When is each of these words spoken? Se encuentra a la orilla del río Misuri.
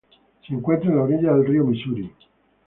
Se 0.47 0.51
encuentra 0.55 0.89
a 0.91 0.95
la 0.95 1.03
orilla 1.03 1.31
del 1.35 1.45
río 1.45 1.63
Misuri. 1.63 2.11